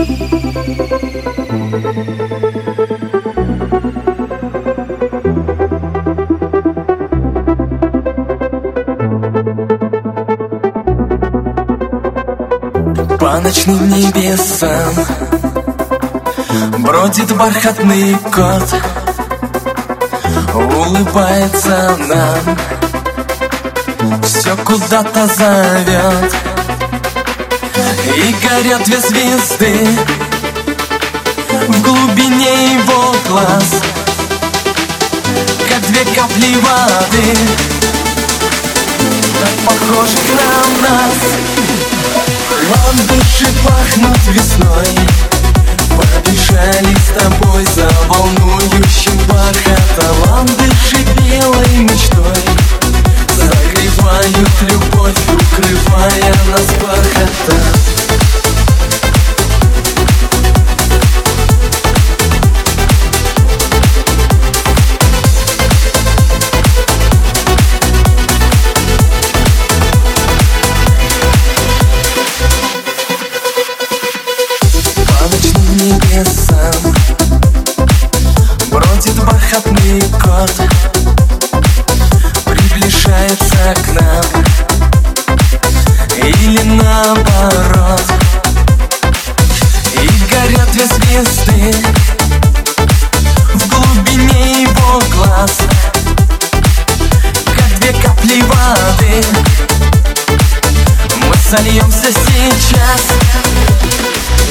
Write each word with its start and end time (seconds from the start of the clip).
По 0.00 0.06
ночным 13.40 13.90
небесам 13.90 14.94
Бродит 16.78 17.36
бархатный 17.36 18.16
кот 18.32 18.74
Улыбается 20.54 21.94
нам 22.08 22.56
Все 24.22 24.56
куда-то 24.64 25.26
зовет 25.26 26.49
горят 28.50 28.82
две 28.84 28.98
звезды 28.98 29.86
В 31.68 31.82
глубине 31.82 32.74
его 32.74 33.14
глаз 33.28 33.80
Как 35.68 35.86
две 35.86 36.04
капли 36.14 36.56
воды 36.56 37.36
Так 39.40 39.54
похож 39.66 40.10
на 40.34 40.88
нас. 40.88 41.14
Ландыши 42.70 43.46
пахнут 43.64 44.18
весной 44.28 44.88
Побежали 45.96 46.96
с 46.96 47.20
тобой 47.20 47.64
за 47.64 47.88
волнующим 48.08 49.16
бархатом. 49.28 50.16
Ландыши 50.26 51.04
белой 51.18 51.76
мечтой 51.78 52.42
Согревают 53.32 54.62
любовь, 54.62 55.18
укрывая 55.28 56.34
нас 56.48 56.66
бархатом 56.82 57.90
К 83.74 83.86
нам 84.00 84.24
Или 86.16 86.60
наоборот. 86.82 88.02
И 89.92 90.08
горят 90.28 90.72
две 90.72 90.86
звезды 90.86 91.72
В 93.54 93.68
глубине 93.68 94.62
его 94.62 95.00
глаз. 95.14 95.58
Как 97.46 97.78
две 97.78 97.92
капли 98.02 98.42
воды. 98.42 99.24
Мы 101.28 101.34
сольемся 101.48 102.12
сейчас. 102.12 103.02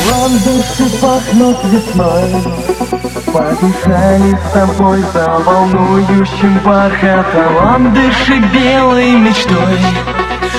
Ландыши 0.10 0.90
пахнут 1.02 1.58
весной 1.66 3.19
Побежали 3.32 4.36
с 4.36 4.52
тобой 4.52 5.04
за 5.14 5.38
волнующим 5.40 6.60
бархатом. 6.66 7.56
Ландыши 7.58 8.40
белой 8.54 9.12
мечтой. 9.12 9.80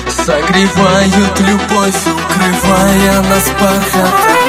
Согревают 0.08 1.40
любовь, 1.40 2.06
укрывая 2.06 3.22
нас 3.22 3.50
бархатом 3.60 4.40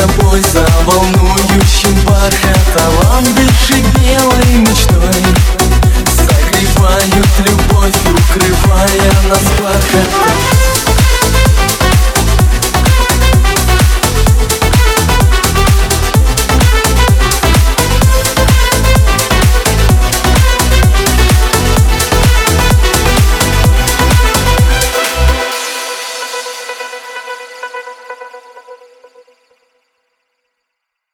тобой 0.00 0.40
за 0.40 0.66
волнующим 0.84 1.94
бархатовом 2.06 3.24
Дышит 3.34 3.84
белой 3.98 4.58
мечтой. 4.58 5.24
Согревают 6.06 7.26
любовь, 7.38 7.94
укрывая 8.06 9.12
нас 9.28 9.44
бархатом. 9.60 10.59